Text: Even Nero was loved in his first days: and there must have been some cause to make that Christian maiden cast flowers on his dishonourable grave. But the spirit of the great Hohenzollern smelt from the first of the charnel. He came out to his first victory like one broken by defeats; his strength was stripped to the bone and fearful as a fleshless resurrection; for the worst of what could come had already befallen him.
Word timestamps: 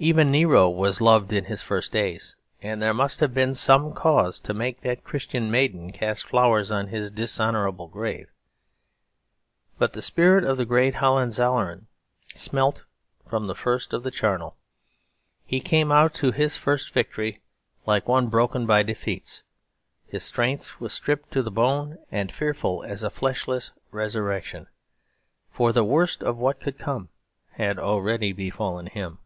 Even 0.00 0.30
Nero 0.30 0.70
was 0.70 1.00
loved 1.00 1.32
in 1.32 1.46
his 1.46 1.60
first 1.60 1.90
days: 1.90 2.36
and 2.62 2.80
there 2.80 2.94
must 2.94 3.18
have 3.18 3.34
been 3.34 3.52
some 3.52 3.92
cause 3.92 4.38
to 4.38 4.54
make 4.54 4.82
that 4.82 5.02
Christian 5.02 5.50
maiden 5.50 5.90
cast 5.90 6.24
flowers 6.24 6.70
on 6.70 6.86
his 6.86 7.10
dishonourable 7.10 7.88
grave. 7.88 8.28
But 9.76 9.94
the 9.94 10.00
spirit 10.00 10.44
of 10.44 10.56
the 10.56 10.64
great 10.64 10.94
Hohenzollern 10.94 11.88
smelt 12.32 12.84
from 13.28 13.48
the 13.48 13.56
first 13.56 13.92
of 13.92 14.04
the 14.04 14.12
charnel. 14.12 14.56
He 15.44 15.58
came 15.58 15.90
out 15.90 16.14
to 16.14 16.30
his 16.30 16.56
first 16.56 16.92
victory 16.94 17.40
like 17.84 18.06
one 18.06 18.28
broken 18.28 18.66
by 18.66 18.84
defeats; 18.84 19.42
his 20.06 20.22
strength 20.22 20.78
was 20.80 20.92
stripped 20.92 21.32
to 21.32 21.42
the 21.42 21.50
bone 21.50 21.98
and 22.12 22.30
fearful 22.30 22.84
as 22.84 23.02
a 23.02 23.10
fleshless 23.10 23.72
resurrection; 23.90 24.68
for 25.50 25.72
the 25.72 25.82
worst 25.82 26.22
of 26.22 26.36
what 26.36 26.60
could 26.60 26.78
come 26.78 27.08
had 27.54 27.80
already 27.80 28.32
befallen 28.32 28.86
him. 28.86 29.18